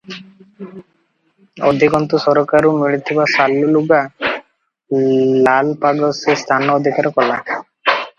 [1.67, 3.99] ଅଧିକନ୍ତୁ ସରକାରରୁ ମିଳିଥିବା ଶାଲୁ ଲୁଗା
[5.49, 7.39] ଲାଲପାଗ ସେ ସ୍ଥାନ ଅଧିକାର କଲା।